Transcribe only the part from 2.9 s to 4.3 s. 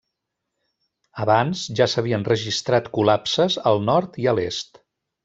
col·lapses al nord